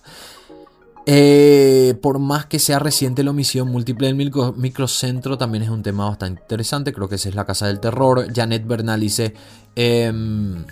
[1.07, 4.17] Eh, por más que sea reciente la omisión múltiple del
[4.57, 6.93] microcentro, también es un tema bastante interesante.
[6.93, 8.27] Creo que esa es la casa del terror.
[8.35, 9.33] Janet Bernal dice.
[9.77, 10.65] Em,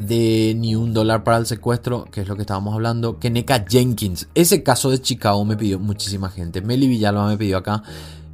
[0.00, 3.18] de ni un dólar para el secuestro, que es lo que estábamos hablando.
[3.18, 3.30] Que
[3.68, 6.62] Jenkins, ese caso de Chicago me pidió muchísima gente.
[6.62, 7.82] Meli Villalba me pidió acá.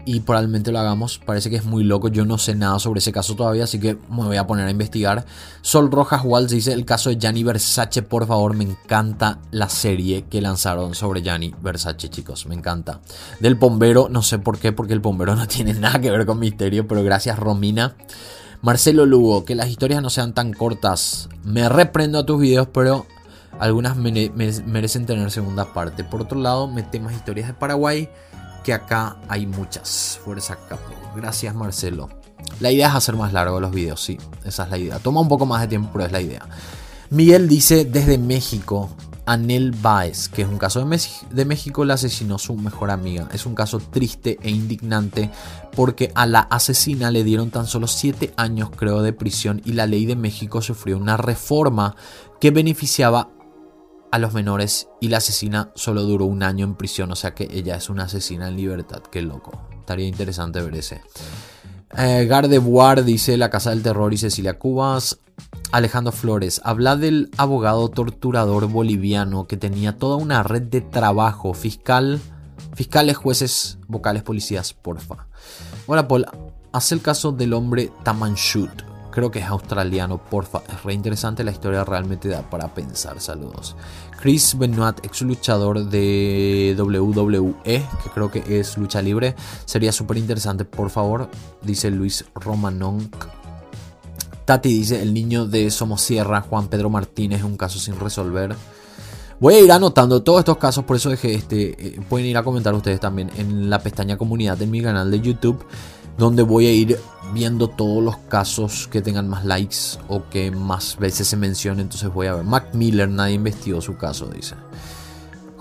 [0.09, 1.18] y probablemente lo hagamos.
[1.18, 2.07] Parece que es muy loco.
[2.07, 4.70] Yo no sé nada sobre ese caso todavía, así que me voy a poner a
[4.70, 5.26] investigar.
[5.62, 8.55] Sol Rojas Waltz dice el caso de Gianni Versace, por favor.
[8.55, 12.46] Me encanta la serie que lanzaron sobre Gianni Versace, chicos.
[12.46, 13.00] Me encanta.
[13.40, 16.38] Del bombero, no sé por qué, porque el bombero no tiene nada que ver con
[16.38, 17.96] misterio, pero gracias Romina.
[18.62, 21.29] Marcelo Lugo, que las historias no sean tan cortas.
[21.45, 23.07] Me reprendo a tus videos, pero
[23.59, 26.05] algunas merecen tener segunda parte.
[26.05, 28.09] Por otro lado, metemos historias de Paraguay
[28.64, 30.19] que acá hay muchas.
[30.25, 30.92] Fuerza capo.
[31.14, 32.09] Gracias Marcelo.
[32.61, 34.99] La idea es hacer más largo los videos, sí, esa es la idea.
[34.99, 36.42] Toma un poco más de tiempo, pero es la idea.
[37.11, 38.90] Miguel dice desde México,
[39.27, 43.29] Anel Baez, que es un caso de, México, le asesinó su mejor amiga.
[43.33, 45.31] Es un caso triste e indignante
[45.75, 49.87] porque a la asesina le dieron tan solo 7 años, creo, de prisión y la
[49.87, 51.97] ley de México sufrió una reforma
[52.41, 53.31] que beneficiaba
[54.12, 57.49] a los menores y la asesina solo duró un año en prisión, o sea que
[57.53, 59.69] ella es una asesina en libertad, qué loco.
[59.73, 61.03] Estaría interesante ver ese.
[61.97, 65.19] Eh, Gardeboir dice La Casa del Terror y Cecilia Cubas.
[65.72, 72.20] Alejandro Flores, habla del abogado torturador boliviano que tenía toda una red de trabajo, fiscal,
[72.74, 75.26] fiscales, jueces, vocales, policías, porfa.
[75.87, 76.26] Hola Paul,
[76.72, 80.61] hace el caso del hombre Tamanshut creo que es australiano, porfa.
[80.68, 83.18] Es re interesante la historia, realmente da para pensar.
[83.18, 83.74] Saludos.
[84.20, 89.35] Chris Benoit, ex luchador de WWE, que creo que es lucha libre.
[89.64, 91.31] Sería súper interesante, por favor.
[91.62, 93.11] Dice Luis Romanón.
[94.46, 98.56] Tati dice: El niño de Somosierra, Juan Pedro Martínez, un caso sin resolver.
[99.38, 101.88] Voy a ir anotando todos estos casos, por eso dejé este.
[101.88, 105.20] Eh, pueden ir a comentar ustedes también en la pestaña comunidad de mi canal de
[105.20, 105.62] YouTube
[106.18, 106.98] donde voy a ir
[107.35, 111.80] viendo todos los casos que tengan más likes o que más veces se mencionen.
[111.80, 112.44] Entonces voy a ver.
[112.44, 114.54] Mac Miller, nadie investigó su caso, dice.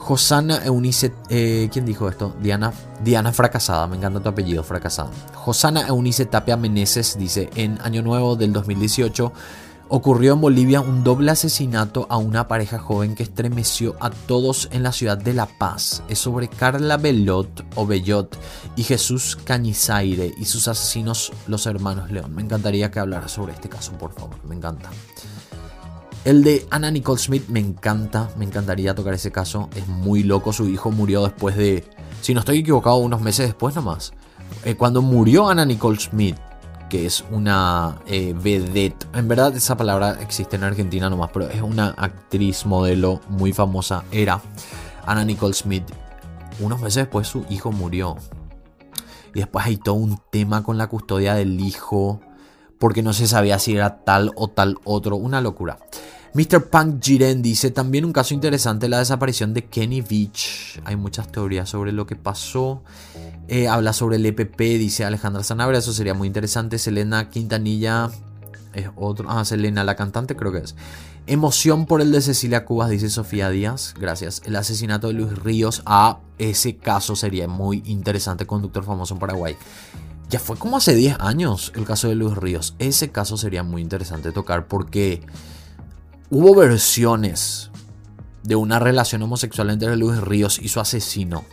[0.05, 2.35] Josana Eunice, eh, ¿quién dijo esto?
[2.39, 2.71] Diana,
[3.03, 5.09] Diana Fracasada, me encanta tu apellido, Fracasada.
[5.33, 9.33] Josana Eunice Tapia Meneses dice, en Año Nuevo del 2018
[9.87, 14.81] Ocurrió en Bolivia un doble asesinato a una pareja joven que estremeció a todos en
[14.81, 16.01] la ciudad de La Paz.
[16.07, 18.35] Es sobre Carla Belot o Bellot
[18.75, 22.33] y Jesús Cañizaire y sus asesinos, los hermanos León.
[22.33, 24.37] Me encantaría que hablara sobre este caso, por favor.
[24.43, 24.89] Me encanta.
[26.25, 29.69] El de Anna Nicole Smith me encanta, me encantaría tocar ese caso.
[29.75, 31.87] Es muy loco, su hijo murió después de,
[32.21, 34.11] si no estoy equivocado, unos meses después nomás.
[34.63, 36.35] Eh, cuando murió Anna Nicole Smith,
[36.89, 39.05] que es una eh, vedette.
[39.13, 44.03] En verdad esa palabra existe en Argentina nomás, pero es una actriz modelo muy famosa.
[44.11, 44.41] Era
[45.05, 45.85] Anna Nicole Smith.
[46.59, 48.15] Unos meses después su hijo murió.
[49.35, 52.19] Y después hay todo un tema con la custodia del hijo.
[52.79, 55.17] Porque no se sabía si era tal o tal otro.
[55.17, 55.77] Una locura.
[56.35, 56.65] Mr.
[56.65, 60.81] Punk Jiren dice también un caso interesante, la desaparición de Kenny Beach.
[60.83, 62.83] Hay muchas teorías sobre lo que pasó.
[63.47, 66.77] Eh, habla sobre el EPP, dice Alejandra Sanabria, eso sería muy interesante.
[66.77, 68.11] Selena Quintanilla
[68.73, 69.29] es otro.
[69.29, 70.75] Ah, Selena, la cantante creo que es.
[71.25, 73.93] Emoción por el de Cecilia Cubas, dice Sofía Díaz.
[73.97, 74.41] Gracias.
[74.43, 75.83] El asesinato de Luis Ríos.
[75.85, 78.45] Ah, ese caso sería muy interesante.
[78.45, 79.55] Conductor famoso en Paraguay.
[80.29, 82.75] Ya fue como hace 10 años el caso de Luis Ríos.
[82.77, 85.21] Ese caso sería muy interesante tocar porque
[86.31, 87.69] Hubo versiones
[88.41, 91.45] de una relación homosexual entre Luis Ríos y su asesino.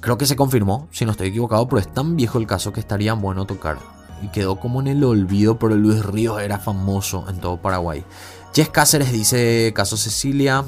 [0.00, 2.80] Creo que se confirmó, si no estoy equivocado, pero es tan viejo el caso que
[2.80, 3.76] estaría bueno tocar.
[4.22, 8.02] Y quedó como en el olvido, pero Luis Ríos era famoso en todo Paraguay.
[8.54, 10.64] Jess Cáceres dice caso Cecilia.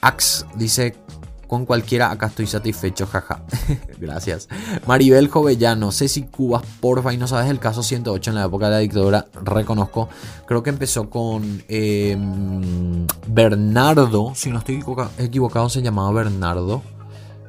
[0.00, 0.96] Ax dice
[1.46, 3.42] con cualquiera acá estoy satisfecho, jaja.
[3.98, 4.48] Gracias.
[4.86, 8.72] Maribel Jovellano, Ceci Cubas, porfa, y no sabes el caso 108 en la época de
[8.72, 10.08] la dictadura, reconozco.
[10.46, 14.82] Creo que empezó con em, Bernardo, si no estoy
[15.18, 16.82] equivocado, se llamaba Bernardo,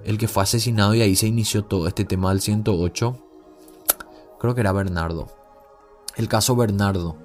[0.04, 3.18] el que fue asesinado y ahí se inició todo este tema del 108.
[4.40, 5.28] Creo que era Bernardo.
[6.16, 7.25] El caso Bernardo.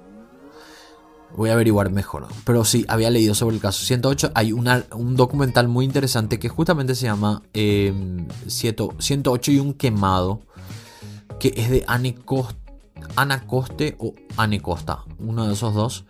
[1.35, 2.27] Voy a averiguar mejor.
[2.45, 4.31] Pero sí, había leído sobre el caso 108.
[4.35, 10.41] Hay un documental muy interesante que justamente se llama 108 em, y un quemado.
[11.39, 15.05] Que es de Ana Coste o Anne Costa.
[15.19, 16.05] Uno de esos dos.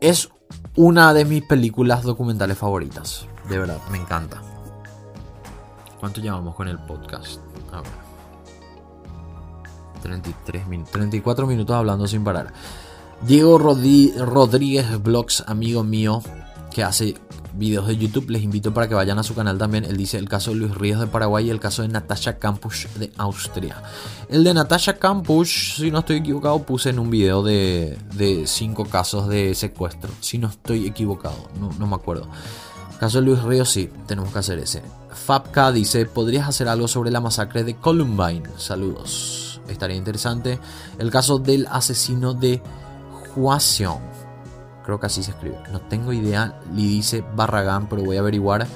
[0.00, 0.28] Es
[0.74, 3.26] una de mis películas documentales favoritas.
[3.48, 4.42] De verdad, me encanta.
[5.98, 7.40] ¿Cuánto llevamos con el podcast?
[7.72, 8.06] A ver.
[10.02, 10.92] 33 minutos.
[10.92, 12.52] 34 minutos hablando sin parar.
[13.22, 16.22] Diego Rodríguez Blogs, amigo mío,
[16.72, 17.16] que hace
[17.54, 19.84] videos de YouTube, les invito para que vayan a su canal también.
[19.84, 22.86] Él dice el caso de Luis Ríos de Paraguay y el caso de Natasha Campus
[22.96, 23.82] de Austria.
[24.28, 27.96] El de Natasha Campus, si no estoy equivocado, puse en un video de,
[28.46, 30.10] cinco casos de secuestro.
[30.20, 32.28] Si no estoy equivocado, no, no me acuerdo.
[33.00, 34.82] Caso Luis Ríos, sí, tenemos que hacer ese.
[35.10, 38.44] Fabka dice, ¿podrías hacer algo sobre la masacre de Columbine?
[38.58, 39.60] Saludos.
[39.68, 40.58] Estaría interesante.
[40.98, 42.62] El caso del asesino de
[44.84, 45.58] Creo que así se escribe.
[45.72, 46.60] No tengo idea.
[46.72, 48.66] Le dice Barragán, pero voy a averiguar.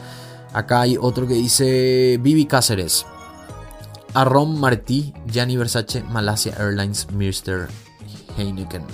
[0.52, 3.06] Acá hay otro que dice Vivi Cáceres.
[4.14, 7.68] Aron Martí, Gianni Versace, Malasia Airlines, Mr.
[8.36, 8.84] Heineken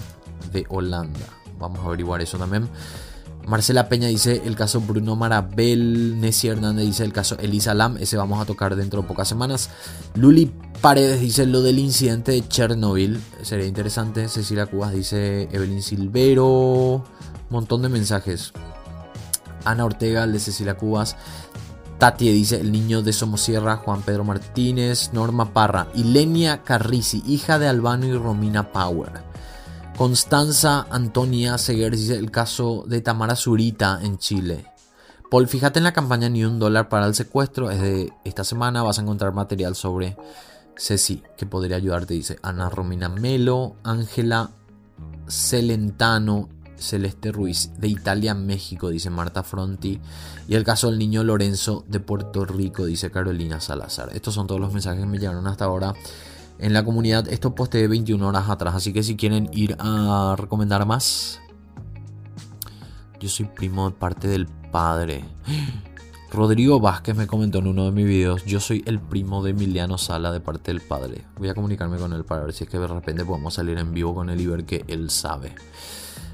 [0.52, 1.26] de Holanda.
[1.58, 2.68] Vamos a averiguar eso también.
[3.46, 6.20] Marcela Peña dice el caso Bruno Marabel.
[6.20, 7.96] Nessie Hernández dice el caso Elisa Lam.
[7.98, 9.70] Ese vamos a tocar dentro de pocas semanas.
[10.14, 13.20] Luli Paredes dice lo del incidente de Chernobyl.
[13.42, 14.28] Sería interesante.
[14.28, 17.04] Cecilia Cubas dice Evelyn Silvero.
[17.48, 18.52] Montón de mensajes.
[19.64, 21.16] Ana Ortega, de Cecilia Cubas.
[21.98, 27.68] Tati dice el niño de Somosierra, Juan Pedro Martínez, Norma Parra, Ilenia Carrisi, hija de
[27.68, 29.25] Albano y Romina Power.
[29.96, 34.66] Constanza Antonia Seguer dice el caso de Tamara Zurita en Chile.
[35.30, 37.70] Paul, fíjate en la campaña Ni un dólar para el secuestro.
[37.70, 38.82] Es de esta semana.
[38.82, 40.14] Vas a encontrar material sobre
[40.76, 42.12] Ceci que podría ayudarte.
[42.12, 44.50] Dice Ana Romina Melo, Ángela
[45.28, 49.98] Celentano, Celeste Ruiz de Italia, México, dice Marta Fronti.
[50.46, 54.10] Y el caso del niño Lorenzo de Puerto Rico, dice Carolina Salazar.
[54.12, 55.94] Estos son todos los mensajes que me llegaron hasta ahora
[56.58, 57.28] en la comunidad.
[57.28, 61.40] Esto posteé 21 horas atrás, así que si quieren ir a recomendar más,
[63.20, 65.24] yo soy primo de parte del padre.
[66.32, 69.96] Rodrigo Vázquez me comentó en uno de mis videos, yo soy el primo de Emiliano
[69.96, 71.24] Sala de parte del padre.
[71.38, 73.94] Voy a comunicarme con él para ver si es que de repente podemos salir en
[73.94, 75.54] vivo con él y ver que él sabe.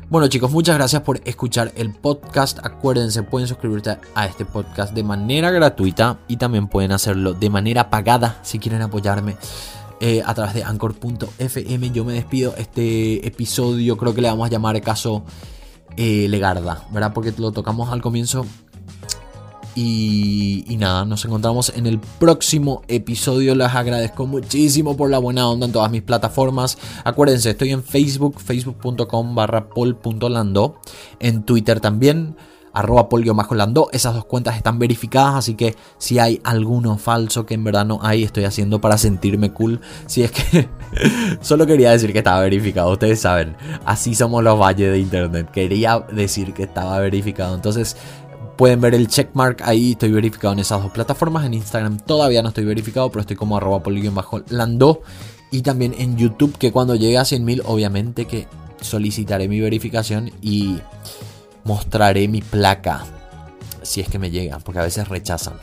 [0.08, 2.58] Bueno chicos, muchas gracias por escuchar el podcast.
[2.62, 7.88] Acuérdense, pueden suscribirse a este podcast de manera gratuita y también pueden hacerlo de manera
[7.88, 9.36] pagada si quieren apoyarme.
[10.04, 11.90] Eh, a través de anchor.fm.
[11.92, 12.56] Yo me despido.
[12.58, 15.22] Este episodio creo que le vamos a llamar caso
[15.96, 17.12] eh, Legarda, ¿verdad?
[17.12, 18.44] Porque lo tocamos al comienzo.
[19.76, 23.54] Y, y, nada, nos encontramos en el próximo episodio.
[23.54, 26.78] Les agradezco muchísimo por la buena onda en todas mis plataformas.
[27.04, 30.80] Acuérdense, estoy en Facebook, facebook.com barra pol.lando.
[31.20, 32.34] En Twitter también
[32.72, 33.88] arroba polio-lando.
[33.92, 38.00] Esas dos cuentas están verificadas, así que si hay alguno falso que en verdad no
[38.02, 39.80] hay, estoy haciendo para sentirme cool.
[40.06, 40.68] Si es que
[41.40, 45.50] solo quería decir que estaba verificado, ustedes saben, así somos los valles de internet.
[45.50, 47.96] Quería decir que estaba verificado, entonces
[48.56, 51.44] pueden ver el checkmark ahí, estoy verificado en esas dos plataformas.
[51.44, 55.02] En Instagram todavía no estoy verificado, pero estoy como arroba polio-lando.
[55.50, 58.46] Y también en YouTube, que cuando llegue a 100.000, obviamente que
[58.80, 60.78] solicitaré mi verificación y
[61.64, 63.04] mostraré mi placa.
[63.82, 65.54] Si es que me llega, porque a veces rechazan.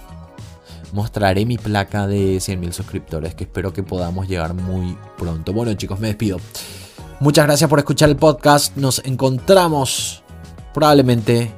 [0.91, 5.53] Mostraré mi placa de 100.000 suscriptores, que espero que podamos llegar muy pronto.
[5.53, 6.39] Bueno chicos, me despido.
[7.19, 8.75] Muchas gracias por escuchar el podcast.
[8.75, 10.23] Nos encontramos
[10.73, 11.53] probablemente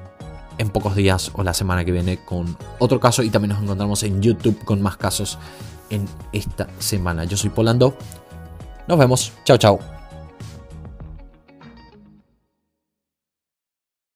[0.58, 4.04] en pocos días o la semana que viene con otro caso y también nos encontramos
[4.04, 5.38] en YouTube con más casos
[5.90, 7.26] en esta semana.
[7.26, 7.96] Yo soy Polando.
[8.88, 9.34] Nos vemos.
[9.46, 10.01] Chao, chao.